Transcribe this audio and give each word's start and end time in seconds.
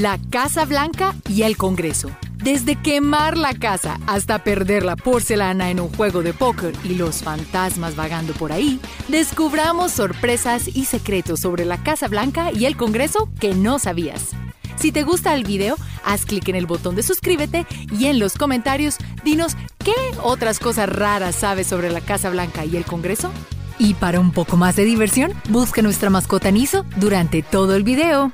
La 0.00 0.18
Casa 0.28 0.66
Blanca 0.66 1.14
y 1.26 1.40
el 1.44 1.56
Congreso. 1.56 2.10
Desde 2.34 2.76
quemar 2.76 3.38
la 3.38 3.54
casa 3.54 3.98
hasta 4.06 4.44
perder 4.44 4.84
la 4.84 4.94
porcelana 4.94 5.70
en 5.70 5.80
un 5.80 5.88
juego 5.88 6.22
de 6.22 6.34
póker 6.34 6.74
y 6.84 6.96
los 6.96 7.22
fantasmas 7.22 7.96
vagando 7.96 8.34
por 8.34 8.52
ahí, 8.52 8.78
descubramos 9.08 9.92
sorpresas 9.92 10.68
y 10.68 10.84
secretos 10.84 11.40
sobre 11.40 11.64
la 11.64 11.82
Casa 11.82 12.08
Blanca 12.08 12.52
y 12.52 12.66
el 12.66 12.76
Congreso 12.76 13.30
que 13.40 13.54
no 13.54 13.78
sabías. 13.78 14.32
Si 14.76 14.92
te 14.92 15.02
gusta 15.02 15.34
el 15.34 15.44
video, 15.44 15.78
haz 16.04 16.26
clic 16.26 16.46
en 16.48 16.56
el 16.56 16.66
botón 16.66 16.94
de 16.94 17.02
suscríbete 17.02 17.66
y 17.90 18.04
en 18.04 18.18
los 18.18 18.34
comentarios 18.34 18.98
dinos 19.24 19.56
qué 19.82 19.94
otras 20.22 20.58
cosas 20.58 20.90
raras 20.90 21.36
sabes 21.36 21.68
sobre 21.68 21.88
la 21.88 22.02
Casa 22.02 22.28
Blanca 22.28 22.66
y 22.66 22.76
el 22.76 22.84
Congreso. 22.84 23.30
Y 23.78 23.94
para 23.94 24.20
un 24.20 24.32
poco 24.32 24.58
más 24.58 24.76
de 24.76 24.84
diversión, 24.84 25.32
busca 25.48 25.80
nuestra 25.80 26.10
mascota 26.10 26.50
Niso 26.50 26.84
durante 26.98 27.42
todo 27.42 27.74
el 27.76 27.82
video. 27.82 28.30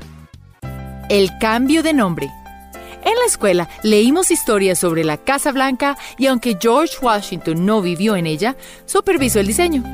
El 1.12 1.36
cambio 1.36 1.82
de 1.82 1.92
nombre. 1.92 2.30
En 3.04 3.14
la 3.18 3.26
escuela 3.26 3.68
leímos 3.82 4.30
historias 4.30 4.78
sobre 4.78 5.04
la 5.04 5.18
Casa 5.18 5.52
Blanca 5.52 5.98
y 6.16 6.24
aunque 6.24 6.56
George 6.58 6.96
Washington 7.02 7.66
no 7.66 7.82
vivió 7.82 8.16
en 8.16 8.26
ella, 8.26 8.56
supervisó 8.86 9.38
el 9.38 9.46
diseño. 9.46 9.84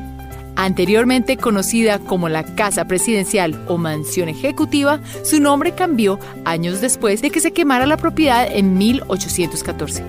Anteriormente 0.55 1.37
conocida 1.37 1.99
como 1.99 2.29
la 2.29 2.45
Casa 2.45 2.85
Presidencial 2.85 3.61
o 3.67 3.79
Mansión 3.79 4.29
Ejecutiva, 4.29 5.01
su 5.25 5.41
nombre 5.41 5.73
cambió 5.73 6.21
años 6.45 6.81
después 6.81 7.21
de 7.21 7.31
que 7.31 7.41
se 7.41 7.51
quemara 7.51 7.85
la 7.87 7.97
propiedad 7.97 8.47
en 8.49 8.79
1814. 8.79 10.05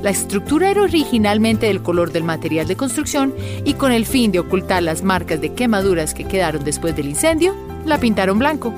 La 0.00 0.10
estructura 0.10 0.70
era 0.70 0.82
originalmente 0.82 1.66
del 1.66 1.82
color 1.82 2.12
del 2.12 2.22
material 2.22 2.68
de 2.68 2.76
construcción 2.76 3.34
y 3.64 3.74
con 3.74 3.90
el 3.90 4.06
fin 4.06 4.30
de 4.30 4.38
ocultar 4.38 4.84
las 4.84 5.02
marcas 5.02 5.40
de 5.40 5.54
quemaduras 5.54 6.14
que 6.14 6.22
quedaron 6.22 6.62
después 6.62 6.94
del 6.94 7.08
incendio, 7.08 7.52
la 7.84 7.98
pintaron 7.98 8.38
blanco. 8.38 8.72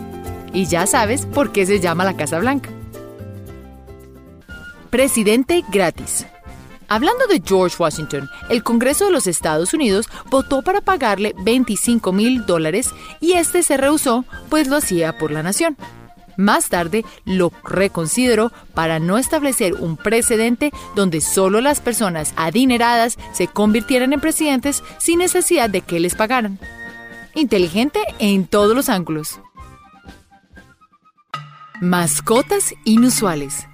Y 0.54 0.66
ya 0.66 0.86
sabes 0.86 1.26
por 1.26 1.52
qué 1.52 1.66
se 1.66 1.80
llama 1.80 2.04
la 2.04 2.16
Casa 2.16 2.38
Blanca. 2.38 2.70
Presidente 4.88 5.64
gratis. 5.70 6.26
Hablando 6.88 7.26
de 7.26 7.42
George 7.44 7.76
Washington, 7.78 8.30
el 8.48 8.62
Congreso 8.62 9.06
de 9.06 9.10
los 9.10 9.26
Estados 9.26 9.74
Unidos 9.74 10.08
votó 10.30 10.62
para 10.62 10.80
pagarle 10.80 11.34
25 11.42 12.12
mil 12.12 12.46
dólares 12.46 12.90
y 13.20 13.32
este 13.32 13.64
se 13.64 13.76
rehusó, 13.76 14.24
pues 14.48 14.68
lo 14.68 14.76
hacía 14.76 15.18
por 15.18 15.32
la 15.32 15.42
nación. 15.42 15.76
Más 16.36 16.68
tarde 16.68 17.04
lo 17.24 17.52
reconsideró 17.64 18.52
para 18.74 18.98
no 18.98 19.18
establecer 19.18 19.74
un 19.74 19.96
precedente 19.96 20.72
donde 20.94 21.20
solo 21.20 21.60
las 21.60 21.80
personas 21.80 22.32
adineradas 22.36 23.18
se 23.32 23.48
convirtieran 23.48 24.12
en 24.12 24.20
presidentes 24.20 24.82
sin 24.98 25.18
necesidad 25.18 25.70
de 25.70 25.80
que 25.80 26.00
les 26.00 26.14
pagaran. 26.14 26.58
Inteligente 27.34 28.00
en 28.20 28.46
todos 28.46 28.76
los 28.76 28.88
ángulos. 28.88 29.40
Mascotas 31.84 32.74
inusuales. 32.84 33.68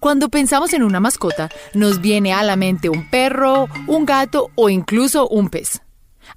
Cuando 0.00 0.30
pensamos 0.30 0.72
en 0.72 0.82
una 0.82 1.00
mascota, 1.00 1.50
nos 1.74 2.00
viene 2.00 2.32
a 2.32 2.42
la 2.42 2.56
mente 2.56 2.88
un 2.88 3.08
perro, 3.10 3.68
un 3.86 4.06
gato 4.06 4.50
o 4.54 4.70
incluso 4.70 5.28
un 5.28 5.50
pez. 5.50 5.82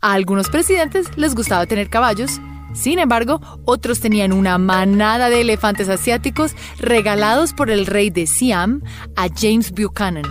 A 0.02 0.12
algunos 0.12 0.50
presidentes 0.50 1.08
les 1.16 1.34
gustaba 1.34 1.66
tener 1.68 1.90
caballos, 1.90 2.42
sin 2.74 3.00
embargo, 3.00 3.40
otros 3.64 4.02
tenían 4.02 4.34
una 4.34 4.58
manada 4.58 5.30
de 5.30 5.40
elefantes 5.40 5.88
asiáticos 5.88 6.54
regalados 6.80 7.54
por 7.54 7.72
el 7.72 7.86
rey 7.86 8.10
de 8.10 8.28
Siam 8.28 8.82
a 9.16 9.28
James 9.34 9.72
Buchanan, 9.72 10.26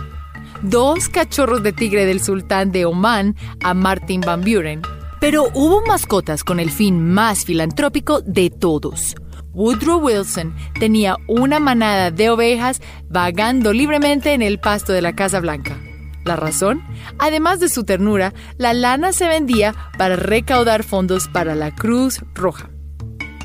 dos 0.61 1.09
cachorros 1.09 1.63
de 1.63 1.73
tigre 1.73 2.05
del 2.05 2.21
sultán 2.21 2.71
de 2.71 2.85
Oman 2.85 3.35
a 3.63 3.73
Martin 3.73 4.21
Van 4.21 4.41
Buren. 4.41 4.83
Pero 5.19 5.45
hubo 5.55 5.81
mascotas 5.87 6.43
con 6.43 6.59
el 6.59 6.69
fin 6.69 7.03
más 7.03 7.43
filantrópico 7.43 8.21
de 8.21 8.51
todos. 8.51 9.15
Woodrow 9.55 9.99
Wilson 9.99 10.53
tenía 10.79 11.15
una 11.27 11.61
manada 11.61 12.11
de 12.11 12.29
ovejas 12.29 12.81
vagando 13.09 13.71
libremente 13.71 14.33
en 14.33 14.41
el 14.41 14.59
pasto 14.59 14.91
de 14.91 15.01
la 15.01 15.15
Casa 15.15 15.39
Blanca. 15.39 15.79
¿La 16.25 16.35
razón? 16.35 16.83
Además 17.19 17.61
de 17.61 17.69
su 17.69 17.85
ternura, 17.85 18.33
la 18.57 18.73
lana 18.73 19.13
se 19.13 19.29
vendía 19.29 19.73
para 19.97 20.17
recaudar 20.17 20.83
fondos 20.83 21.29
para 21.29 21.55
la 21.55 21.73
Cruz 21.73 22.19
Roja. 22.33 22.69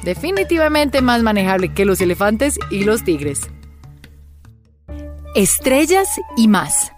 Definitivamente 0.03 1.01
más 1.01 1.23
manejable 1.23 1.73
que 1.73 1.85
los 1.85 2.01
elefantes 2.01 2.59
y 2.71 2.83
los 2.83 3.05
tigres. 3.05 3.49
Estrellas 5.37 6.09
y 6.37 6.49
más. 6.49 6.91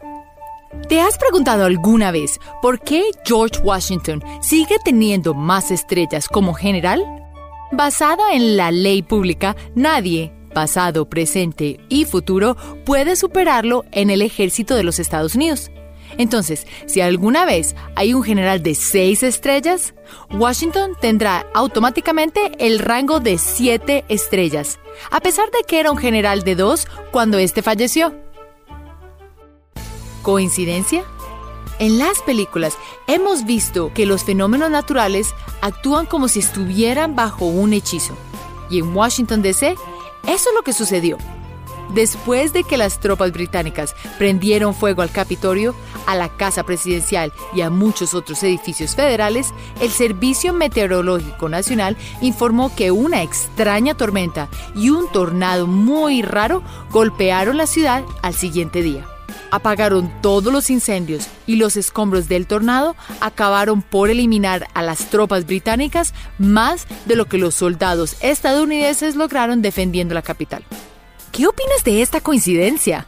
¿Te 0.88 1.02
has 1.02 1.18
preguntado 1.18 1.66
alguna 1.66 2.12
vez 2.12 2.38
por 2.62 2.80
qué 2.80 3.02
George 3.26 3.60
Washington 3.60 4.22
sigue 4.40 4.76
teniendo 4.82 5.34
más 5.34 5.70
estrellas 5.70 6.28
como 6.28 6.54
general? 6.54 7.21
Basado 7.74 8.22
en 8.30 8.58
la 8.58 8.70
ley 8.70 9.00
pública, 9.00 9.56
nadie, 9.74 10.30
pasado, 10.52 11.08
presente 11.08 11.80
y 11.88 12.04
futuro, 12.04 12.54
puede 12.84 13.16
superarlo 13.16 13.86
en 13.92 14.10
el 14.10 14.20
ejército 14.20 14.74
de 14.74 14.82
los 14.82 14.98
Estados 14.98 15.36
Unidos. 15.36 15.70
Entonces, 16.18 16.66
si 16.84 17.00
alguna 17.00 17.46
vez 17.46 17.74
hay 17.96 18.12
un 18.12 18.22
general 18.22 18.62
de 18.62 18.74
seis 18.74 19.22
estrellas, 19.22 19.94
Washington 20.30 20.92
tendrá 21.00 21.46
automáticamente 21.54 22.52
el 22.58 22.78
rango 22.78 23.20
de 23.20 23.38
siete 23.38 24.04
estrellas, 24.10 24.78
a 25.10 25.20
pesar 25.20 25.50
de 25.50 25.64
que 25.66 25.80
era 25.80 25.90
un 25.90 25.96
general 25.96 26.42
de 26.42 26.56
dos 26.56 26.86
cuando 27.10 27.38
éste 27.38 27.62
falleció. 27.62 28.14
¿Coincidencia? 30.20 31.04
En 31.82 31.98
las 31.98 32.22
películas 32.22 32.78
hemos 33.08 33.44
visto 33.44 33.90
que 33.92 34.06
los 34.06 34.22
fenómenos 34.22 34.70
naturales 34.70 35.34
actúan 35.62 36.06
como 36.06 36.28
si 36.28 36.38
estuvieran 36.38 37.16
bajo 37.16 37.46
un 37.46 37.72
hechizo. 37.72 38.14
Y 38.70 38.78
en 38.78 38.94
Washington, 38.94 39.42
D.C., 39.42 39.74
eso 40.28 40.48
es 40.48 40.54
lo 40.54 40.62
que 40.62 40.72
sucedió. 40.72 41.18
Después 41.92 42.52
de 42.52 42.62
que 42.62 42.76
las 42.76 43.00
tropas 43.00 43.32
británicas 43.32 43.96
prendieron 44.16 44.76
fuego 44.76 45.02
al 45.02 45.10
Capitolio, 45.10 45.74
a 46.06 46.14
la 46.14 46.28
Casa 46.28 46.62
Presidencial 46.62 47.32
y 47.52 47.62
a 47.62 47.70
muchos 47.70 48.14
otros 48.14 48.40
edificios 48.44 48.94
federales, 48.94 49.52
el 49.80 49.90
Servicio 49.90 50.52
Meteorológico 50.52 51.48
Nacional 51.48 51.96
informó 52.20 52.72
que 52.76 52.92
una 52.92 53.24
extraña 53.24 53.96
tormenta 53.96 54.48
y 54.76 54.90
un 54.90 55.10
tornado 55.10 55.66
muy 55.66 56.22
raro 56.22 56.62
golpearon 56.92 57.56
la 57.56 57.66
ciudad 57.66 58.04
al 58.22 58.34
siguiente 58.34 58.82
día. 58.82 59.11
Apagaron 59.52 60.10
todos 60.22 60.50
los 60.50 60.70
incendios 60.70 61.28
y 61.46 61.56
los 61.56 61.76
escombros 61.76 62.26
del 62.26 62.46
tornado 62.46 62.96
acabaron 63.20 63.82
por 63.82 64.08
eliminar 64.08 64.66
a 64.72 64.80
las 64.80 65.10
tropas 65.10 65.44
británicas 65.44 66.14
más 66.38 66.86
de 67.04 67.16
lo 67.16 67.26
que 67.26 67.36
los 67.36 67.54
soldados 67.54 68.16
estadounidenses 68.22 69.14
lograron 69.14 69.60
defendiendo 69.60 70.14
la 70.14 70.22
capital. 70.22 70.64
¿Qué 71.32 71.46
opinas 71.46 71.84
de 71.84 72.00
esta 72.00 72.22
coincidencia? 72.22 73.06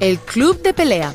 El 0.00 0.18
Club 0.18 0.62
de 0.62 0.72
Pelea. 0.72 1.12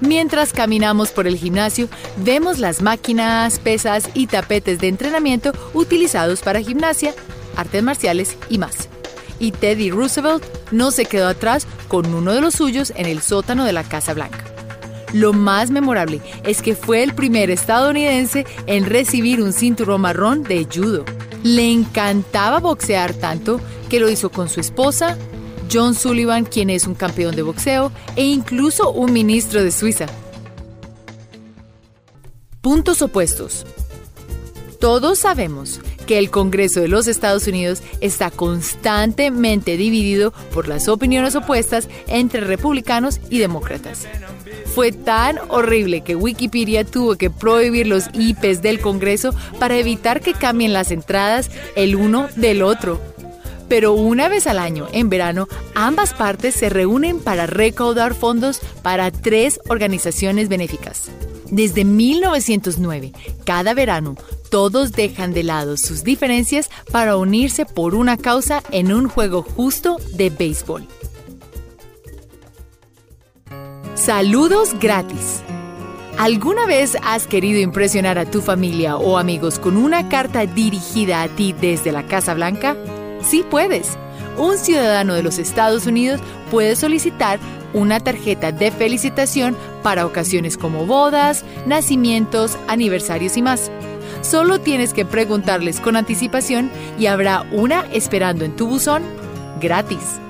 Mientras 0.00 0.52
caminamos 0.52 1.12
por 1.12 1.28
el 1.28 1.36
gimnasio, 1.36 1.88
vemos 2.16 2.58
las 2.58 2.82
máquinas, 2.82 3.60
pesas 3.60 4.10
y 4.12 4.26
tapetes 4.26 4.80
de 4.80 4.88
entrenamiento 4.88 5.52
utilizados 5.72 6.40
para 6.40 6.60
gimnasia, 6.60 7.14
artes 7.54 7.84
marciales 7.84 8.36
y 8.48 8.58
más. 8.58 8.88
Y 9.38 9.52
Teddy 9.52 9.90
Roosevelt 9.90 10.44
no 10.72 10.90
se 10.90 11.04
quedó 11.04 11.28
atrás 11.28 11.68
con 11.92 12.14
uno 12.14 12.32
de 12.32 12.40
los 12.40 12.54
suyos 12.54 12.90
en 12.96 13.04
el 13.04 13.20
sótano 13.20 13.66
de 13.66 13.74
la 13.74 13.84
Casa 13.84 14.14
Blanca. 14.14 14.42
Lo 15.12 15.34
más 15.34 15.70
memorable 15.70 16.22
es 16.42 16.62
que 16.62 16.74
fue 16.74 17.02
el 17.02 17.14
primer 17.14 17.50
estadounidense 17.50 18.46
en 18.66 18.86
recibir 18.86 19.42
un 19.42 19.52
cinturón 19.52 20.00
marrón 20.00 20.42
de 20.42 20.64
judo. 20.64 21.04
Le 21.42 21.70
encantaba 21.70 22.60
boxear 22.60 23.12
tanto 23.12 23.60
que 23.90 24.00
lo 24.00 24.08
hizo 24.08 24.30
con 24.30 24.48
su 24.48 24.58
esposa, 24.58 25.18
John 25.70 25.94
Sullivan, 25.94 26.46
quien 26.46 26.70
es 26.70 26.86
un 26.86 26.94
campeón 26.94 27.36
de 27.36 27.42
boxeo, 27.42 27.92
e 28.16 28.24
incluso 28.24 28.90
un 28.90 29.12
ministro 29.12 29.62
de 29.62 29.70
Suiza. 29.70 30.06
Puntos 32.62 33.02
opuestos. 33.02 33.66
Todos 34.80 35.18
sabemos 35.18 35.78
que 36.12 36.18
el 36.18 36.28
Congreso 36.30 36.82
de 36.82 36.88
los 36.88 37.08
Estados 37.08 37.46
Unidos 37.46 37.82
está 38.02 38.30
constantemente 38.30 39.78
dividido 39.78 40.34
por 40.52 40.68
las 40.68 40.86
opiniones 40.88 41.34
opuestas 41.36 41.88
entre 42.06 42.42
republicanos 42.42 43.18
y 43.30 43.38
demócratas. 43.38 44.06
Fue 44.74 44.92
tan 44.92 45.38
horrible 45.48 46.02
que 46.02 46.14
Wikipedia 46.14 46.84
tuvo 46.84 47.16
que 47.16 47.30
prohibir 47.30 47.86
los 47.86 48.10
IPs 48.12 48.60
del 48.60 48.80
Congreso 48.80 49.34
para 49.58 49.78
evitar 49.78 50.20
que 50.20 50.34
cambien 50.34 50.74
las 50.74 50.90
entradas 50.90 51.50
el 51.76 51.96
uno 51.96 52.28
del 52.36 52.60
otro. 52.60 53.00
Pero 53.70 53.94
una 53.94 54.28
vez 54.28 54.46
al 54.46 54.58
año, 54.58 54.88
en 54.92 55.08
verano, 55.08 55.48
ambas 55.74 56.12
partes 56.12 56.54
se 56.54 56.68
reúnen 56.68 57.20
para 57.20 57.46
recaudar 57.46 58.14
fondos 58.14 58.60
para 58.82 59.10
tres 59.10 59.60
organizaciones 59.66 60.50
benéficas. 60.50 61.10
Desde 61.52 61.84
1909, 61.84 63.12
cada 63.44 63.74
verano, 63.74 64.16
todos 64.50 64.92
dejan 64.92 65.34
de 65.34 65.42
lado 65.42 65.76
sus 65.76 66.02
diferencias 66.02 66.70
para 66.90 67.18
unirse 67.18 67.66
por 67.66 67.94
una 67.94 68.16
causa 68.16 68.62
en 68.70 68.90
un 68.90 69.06
juego 69.06 69.42
justo 69.42 69.98
de 70.14 70.30
béisbol. 70.30 70.88
Saludos 73.94 74.70
gratis. 74.80 75.42
¿Alguna 76.16 76.64
vez 76.64 76.96
has 77.02 77.26
querido 77.26 77.60
impresionar 77.60 78.18
a 78.18 78.24
tu 78.24 78.40
familia 78.40 78.96
o 78.96 79.18
amigos 79.18 79.58
con 79.58 79.76
una 79.76 80.08
carta 80.08 80.46
dirigida 80.46 81.20
a 81.20 81.28
ti 81.28 81.52
desde 81.52 81.92
la 81.92 82.06
Casa 82.06 82.32
Blanca? 82.32 82.78
Sí 83.22 83.44
puedes. 83.50 83.98
Un 84.38 84.56
ciudadano 84.58 85.14
de 85.14 85.22
los 85.22 85.38
Estados 85.38 85.86
Unidos 85.86 86.20
puede 86.50 86.76
solicitar 86.76 87.38
una 87.74 88.00
tarjeta 88.00 88.52
de 88.52 88.70
felicitación 88.70 89.56
para 89.82 90.06
ocasiones 90.06 90.56
como 90.56 90.86
bodas, 90.86 91.44
nacimientos, 91.66 92.58
aniversarios 92.68 93.36
y 93.36 93.42
más. 93.42 93.70
Solo 94.20 94.60
tienes 94.60 94.94
que 94.94 95.04
preguntarles 95.04 95.80
con 95.80 95.96
anticipación 95.96 96.70
y 96.98 97.06
habrá 97.06 97.46
una 97.52 97.86
esperando 97.92 98.44
en 98.44 98.54
tu 98.54 98.68
buzón 98.68 99.02
gratis. 99.60 100.20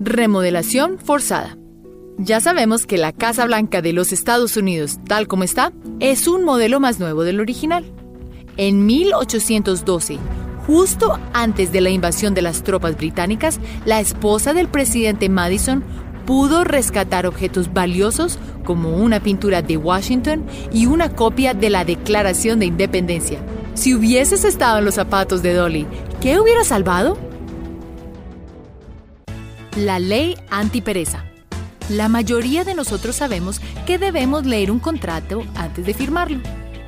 Remodelación 0.00 0.98
forzada. 0.98 1.56
Ya 2.18 2.40
sabemos 2.40 2.86
que 2.86 2.98
la 2.98 3.12
Casa 3.12 3.46
Blanca 3.46 3.82
de 3.82 3.92
los 3.92 4.12
Estados 4.12 4.56
Unidos, 4.56 4.98
tal 5.06 5.28
como 5.28 5.44
está, 5.44 5.72
es 6.00 6.28
un 6.28 6.44
modelo 6.44 6.78
más 6.80 7.00
nuevo 7.00 7.24
del 7.24 7.40
original. 7.40 7.84
En 8.56 8.84
1812, 8.84 10.18
justo 10.66 11.18
antes 11.32 11.72
de 11.72 11.80
la 11.80 11.90
invasión 11.90 12.34
de 12.34 12.42
las 12.42 12.62
tropas 12.62 12.96
británicas, 12.96 13.60
la 13.84 14.00
esposa 14.00 14.54
del 14.54 14.68
presidente 14.68 15.28
Madison 15.28 15.82
pudo 16.26 16.64
rescatar 16.64 17.26
objetos 17.26 17.72
valiosos 17.72 18.38
como 18.64 18.96
una 18.96 19.20
pintura 19.20 19.62
de 19.62 19.76
Washington 19.76 20.44
y 20.72 20.86
una 20.86 21.14
copia 21.14 21.54
de 21.54 21.70
la 21.70 21.84
Declaración 21.84 22.60
de 22.60 22.66
Independencia. 22.66 23.40
Si 23.74 23.94
hubieses 23.94 24.44
estado 24.44 24.78
en 24.78 24.84
los 24.84 24.94
zapatos 24.94 25.42
de 25.42 25.54
Dolly, 25.54 25.86
¿qué 26.20 26.38
hubiera 26.38 26.62
salvado? 26.62 27.18
La 29.76 29.98
ley 29.98 30.36
antipereza. 30.50 31.24
La 31.88 32.08
mayoría 32.08 32.64
de 32.64 32.74
nosotros 32.74 33.16
sabemos 33.16 33.60
que 33.86 33.98
debemos 33.98 34.46
leer 34.46 34.70
un 34.70 34.78
contrato 34.78 35.42
antes 35.56 35.84
de 35.84 35.94
firmarlo, 35.94 36.38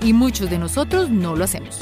y 0.03 0.13
muchos 0.13 0.51
de 0.51 0.59
nosotros 0.59 1.11
no 1.11 1.35
lo 1.35 1.45
hacemos. 1.45 1.81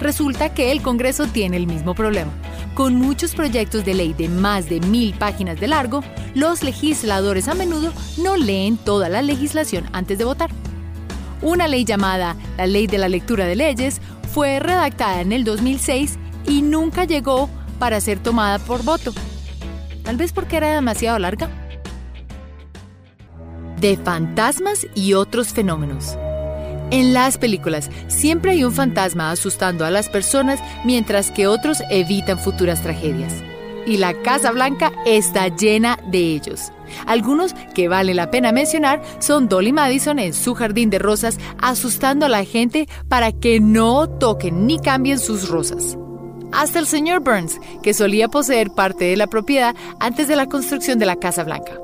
Resulta 0.00 0.54
que 0.54 0.70
el 0.70 0.82
Congreso 0.82 1.26
tiene 1.26 1.56
el 1.56 1.66
mismo 1.66 1.94
problema. 1.94 2.30
Con 2.74 2.94
muchos 2.94 3.34
proyectos 3.34 3.84
de 3.84 3.94
ley 3.94 4.12
de 4.12 4.28
más 4.28 4.68
de 4.68 4.80
mil 4.80 5.14
páginas 5.14 5.58
de 5.58 5.66
largo, 5.66 6.02
los 6.34 6.62
legisladores 6.62 7.48
a 7.48 7.54
menudo 7.54 7.92
no 8.18 8.36
leen 8.36 8.76
toda 8.76 9.08
la 9.08 9.22
legislación 9.22 9.88
antes 9.92 10.18
de 10.18 10.24
votar. 10.24 10.50
Una 11.42 11.68
ley 11.68 11.84
llamada 11.84 12.36
la 12.56 12.66
Ley 12.66 12.86
de 12.86 12.98
la 12.98 13.08
Lectura 13.08 13.46
de 13.46 13.56
Leyes 13.56 14.00
fue 14.32 14.60
redactada 14.60 15.20
en 15.20 15.32
el 15.32 15.44
2006 15.44 16.18
y 16.46 16.62
nunca 16.62 17.04
llegó 17.04 17.48
para 17.78 18.00
ser 18.00 18.18
tomada 18.18 18.58
por 18.58 18.82
voto. 18.84 19.12
Tal 20.04 20.16
vez 20.16 20.32
porque 20.32 20.56
era 20.56 20.74
demasiado 20.74 21.18
larga. 21.18 21.48
De 23.80 23.96
fantasmas 23.96 24.86
y 24.94 25.14
otros 25.14 25.48
fenómenos. 25.48 26.16
En 26.90 27.12
las 27.12 27.36
películas 27.36 27.90
siempre 28.06 28.52
hay 28.52 28.64
un 28.64 28.72
fantasma 28.72 29.30
asustando 29.30 29.84
a 29.84 29.90
las 29.90 30.08
personas 30.08 30.60
mientras 30.84 31.30
que 31.30 31.46
otros 31.46 31.82
evitan 31.90 32.38
futuras 32.38 32.82
tragedias. 32.82 33.32
Y 33.86 33.98
la 33.98 34.14
Casa 34.22 34.52
Blanca 34.52 34.92
está 35.04 35.48
llena 35.48 35.98
de 36.10 36.18
ellos. 36.18 36.72
Algunos 37.06 37.54
que 37.74 37.88
vale 37.88 38.14
la 38.14 38.30
pena 38.30 38.52
mencionar 38.52 39.02
son 39.18 39.48
Dolly 39.48 39.72
Madison 39.72 40.18
en 40.18 40.32
su 40.32 40.54
jardín 40.54 40.88
de 40.88 40.98
rosas 40.98 41.38
asustando 41.60 42.26
a 42.26 42.30
la 42.30 42.44
gente 42.44 42.88
para 43.08 43.32
que 43.32 43.60
no 43.60 44.08
toquen 44.08 44.66
ni 44.66 44.78
cambien 44.78 45.18
sus 45.18 45.48
rosas. 45.48 45.98
Hasta 46.52 46.78
el 46.78 46.86
señor 46.86 47.20
Burns, 47.20 47.60
que 47.82 47.92
solía 47.92 48.28
poseer 48.28 48.70
parte 48.70 49.04
de 49.04 49.16
la 49.16 49.26
propiedad 49.26 49.76
antes 50.00 50.28
de 50.28 50.36
la 50.36 50.46
construcción 50.46 50.98
de 50.98 51.06
la 51.06 51.16
Casa 51.16 51.44
Blanca. 51.44 51.78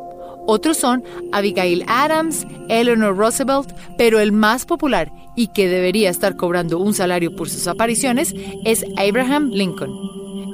Otros 0.46 0.76
son 0.76 1.02
Abigail 1.32 1.84
Adams, 1.86 2.46
Eleanor 2.68 3.16
Roosevelt, 3.16 3.72
pero 3.96 4.20
el 4.20 4.32
más 4.32 4.66
popular 4.66 5.10
y 5.36 5.48
que 5.48 5.68
debería 5.68 6.10
estar 6.10 6.36
cobrando 6.36 6.78
un 6.78 6.94
salario 6.94 7.34
por 7.34 7.48
sus 7.48 7.66
apariciones 7.66 8.34
es 8.64 8.84
Abraham 8.96 9.50
Lincoln. 9.50 9.92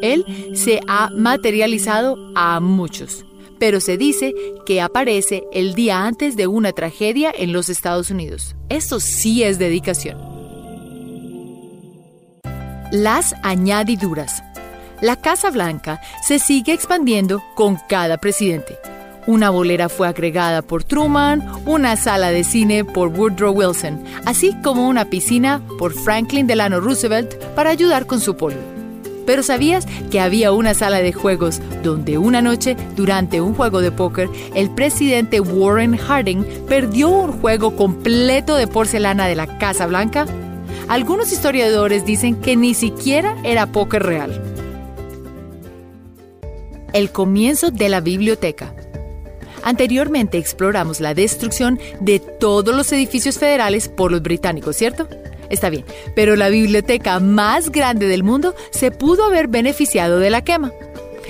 Él 0.02 0.25
se 0.54 0.81
ha 0.88 1.10
materializado 1.10 2.16
a 2.34 2.60
muchos, 2.60 3.25
pero 3.58 3.81
se 3.81 3.98
dice 3.98 4.34
que 4.64 4.81
aparece 4.81 5.44
el 5.52 5.75
día 5.75 6.06
antes 6.06 6.36
de 6.36 6.46
una 6.46 6.72
tragedia 6.72 7.32
en 7.36 7.52
los 7.52 7.69
Estados 7.69 8.10
Unidos. 8.10 8.56
Esto 8.69 9.00
sí 9.00 9.43
es 9.43 9.58
dedicación. 9.58 10.19
Las 12.93 13.34
añadiduras. 13.43 14.43
La 15.00 15.16
Casa 15.16 15.50
Blanca 15.50 16.00
se 16.26 16.38
sigue 16.38 16.72
expandiendo 16.72 17.43
con 17.54 17.78
cada 17.88 18.19
presidente. 18.19 18.76
Una 19.26 19.50
bolera 19.50 19.88
fue 19.88 20.08
agregada 20.08 20.62
por 20.62 20.82
Truman, 20.82 21.46
una 21.67 21.96
sala 21.96 22.31
de 22.31 22.43
cine 22.43 22.84
por 22.84 23.08
Woodrow 23.08 23.52
Wilson, 23.52 24.02
así 24.25 24.56
como 24.62 24.88
una 24.88 25.05
piscina 25.05 25.61
por 25.78 25.93
Franklin 25.93 26.46
Delano 26.46 26.81
Roosevelt 26.81 27.34
para 27.55 27.70
ayudar 27.70 28.06
con 28.06 28.20
su 28.20 28.37
polio. 28.37 28.58
Pero 29.26 29.43
¿sabías 29.43 29.87
que 30.11 30.20
había 30.20 30.52
una 30.52 30.72
sala 30.72 31.02
de 31.02 31.12
juegos 31.12 31.61
donde 31.82 32.17
una 32.17 32.40
noche, 32.40 32.76
durante 32.96 33.40
un 33.40 33.55
juego 33.55 33.82
de 33.82 33.93
póker, 33.93 34.28
el 34.55 34.70
presidente 34.70 35.40
Warren 35.40 35.96
Harding 35.96 36.44
perdió 36.67 37.11
un 37.11 37.32
juego 37.40 37.76
completo 37.76 38.56
de 38.56 38.67
porcelana 38.67 39.26
de 39.26 39.37
la 39.37 39.58
Casa 39.58 39.87
Blanca? 39.87 40.26
Algunos 40.88 41.31
historiadores 41.31 42.06
dicen 42.06 42.40
que 42.40 42.56
ni 42.56 42.75
siquiera 42.75 43.37
era 43.44 43.67
póker 43.67 44.02
real. 44.02 44.43
El 46.93 47.12
comienzo 47.12 47.70
de 47.70 47.88
la 47.88 48.00
biblioteca. 48.00 48.75
Anteriormente 49.62 50.38
exploramos 50.38 51.00
la 51.00 51.14
destrucción 51.14 51.78
de 52.00 52.18
todos 52.18 52.74
los 52.74 52.92
edificios 52.92 53.38
federales 53.38 53.88
por 53.88 54.10
los 54.10 54.22
británicos, 54.22 54.76
¿cierto? 54.76 55.08
Está 55.50 55.68
bien, 55.68 55.84
pero 56.14 56.36
la 56.36 56.48
biblioteca 56.48 57.18
más 57.18 57.70
grande 57.70 58.06
del 58.06 58.22
mundo 58.22 58.54
se 58.70 58.90
pudo 58.90 59.24
haber 59.24 59.48
beneficiado 59.48 60.18
de 60.18 60.30
la 60.30 60.42
quema. 60.42 60.72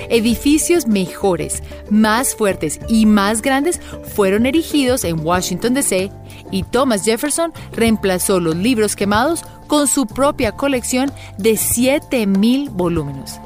Edificios 0.09 0.87
mejores, 0.87 1.63
más 1.91 2.35
fuertes 2.35 2.81
y 2.89 3.07
más 3.07 3.43
grandes 3.43 3.81
fueron 4.15 4.47
erigidos 4.47 5.05
en 5.05 5.21
Washington, 5.21 5.75
D.C. 5.75 6.11
y 6.51 6.63
Thomas 6.65 7.05
Jefferson 7.05 7.53
reemplazó 7.73 8.41
los 8.41 8.57
libros 8.57 8.97
quemados 8.97 9.43
con 9.67 9.89
su 9.89 10.07
propia 10.07 10.53
colección 10.53 11.13
de 11.39 11.53
7.000 11.53 12.71
volúmenes. 12.71 13.41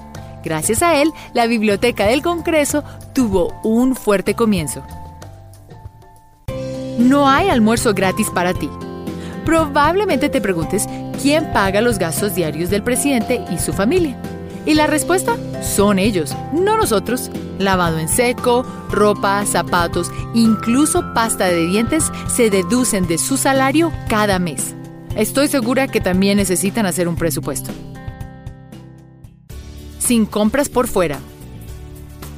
Gracias 0.44 0.82
a 0.82 1.00
él, 1.00 1.10
la 1.32 1.46
Biblioteca 1.46 2.06
del 2.06 2.22
Congreso 2.22 2.84
tuvo 3.14 3.54
un 3.62 3.96
fuerte 3.96 4.34
comienzo. 4.34 4.82
No 6.98 7.28
hay 7.28 7.48
almuerzo 7.48 7.94
gratis 7.94 8.28
para 8.30 8.52
ti. 8.52 8.68
Probablemente 9.44 10.28
te 10.28 10.40
preguntes 10.40 10.86
quién 11.20 11.52
paga 11.52 11.80
los 11.80 11.98
gastos 11.98 12.34
diarios 12.34 12.70
del 12.70 12.82
presidente 12.82 13.42
y 13.50 13.58
su 13.58 13.72
familia. 13.72 14.20
Y 14.66 14.74
la 14.74 14.86
respuesta 14.86 15.36
son 15.62 15.98
ellos, 15.98 16.34
no 16.52 16.76
nosotros. 16.76 17.30
Lavado 17.58 17.98
en 17.98 18.08
seco, 18.08 18.64
ropa, 18.90 19.44
zapatos, 19.46 20.10
incluso 20.34 21.12
pasta 21.14 21.46
de 21.46 21.66
dientes 21.66 22.10
se 22.28 22.50
deducen 22.50 23.06
de 23.06 23.18
su 23.18 23.36
salario 23.36 23.92
cada 24.08 24.38
mes. 24.38 24.74
Estoy 25.16 25.48
segura 25.48 25.88
que 25.88 26.00
también 26.00 26.36
necesitan 26.36 26.86
hacer 26.86 27.08
un 27.08 27.16
presupuesto 27.16 27.70
sin 30.04 30.26
compras 30.26 30.68
por 30.68 30.86
fuera. 30.88 31.18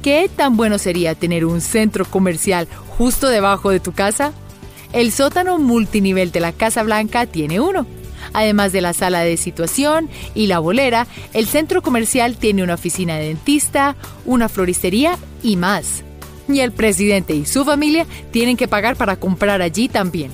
¿Qué 0.01 0.29
tan 0.33 0.55
bueno 0.55 0.77
sería 0.77 1.15
tener 1.15 1.45
un 1.45 1.61
centro 1.61 2.05
comercial 2.05 2.67
justo 2.97 3.27
debajo 3.27 3.71
de 3.71 3.79
tu 3.79 3.91
casa? 3.91 4.31
El 4.93 5.11
sótano 5.11 5.57
multinivel 5.57 6.31
de 6.31 6.39
la 6.39 6.53
Casa 6.53 6.83
Blanca 6.83 7.25
tiene 7.25 7.59
uno. 7.59 7.85
Además 8.33 8.71
de 8.71 8.81
la 8.81 8.93
sala 8.93 9.21
de 9.21 9.37
situación 9.37 10.09
y 10.33 10.47
la 10.47 10.59
bolera, 10.59 11.07
el 11.33 11.45
centro 11.45 11.81
comercial 11.81 12.37
tiene 12.37 12.63
una 12.63 12.75
oficina 12.75 13.17
de 13.17 13.27
dentista, 13.27 13.95
una 14.25 14.49
floristería 14.49 15.17
y 15.43 15.55
más. 15.55 16.03
Y 16.47 16.61
el 16.61 16.71
presidente 16.71 17.33
y 17.33 17.45
su 17.45 17.65
familia 17.65 18.05
tienen 18.31 18.55
que 18.55 18.67
pagar 18.67 18.95
para 18.95 19.17
comprar 19.17 19.61
allí 19.61 19.89
también. 19.89 20.31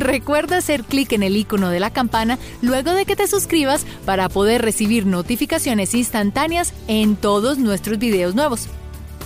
Recuerda 0.00 0.58
hacer 0.58 0.84
clic 0.84 1.12
en 1.12 1.22
el 1.22 1.36
icono 1.36 1.70
de 1.70 1.80
la 1.80 1.90
campana 1.90 2.38
luego 2.62 2.92
de 2.92 3.04
que 3.04 3.16
te 3.16 3.26
suscribas 3.26 3.84
para 4.04 4.28
poder 4.28 4.62
recibir 4.62 5.06
notificaciones 5.06 5.94
instantáneas 5.94 6.72
en 6.86 7.16
todos 7.16 7.58
nuestros 7.58 7.98
videos 7.98 8.34
nuevos. 8.34 8.68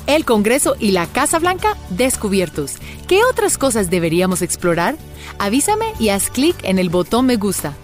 El 0.07 0.25
Congreso 0.25 0.75
y 0.81 0.91
la 0.91 1.07
Casa 1.07 1.39
Blanca 1.39 1.77
descubiertos. 1.91 2.77
¿Qué 3.07 3.23
otras 3.25 3.59
cosas 3.59 3.91
deberíamos 3.91 4.43
explorar? 4.43 4.97
Avísame 5.39 5.87
y 5.99 6.09
haz 6.09 6.31
clic 6.31 6.57
en 6.65 6.79
el 6.79 6.89
botón 6.89 7.27
me 7.27 7.37
gusta. 7.37 7.75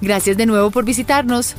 Gracias 0.00 0.36
de 0.36 0.46
nuevo 0.46 0.70
por 0.70 0.84
visitarnos. 0.84 1.54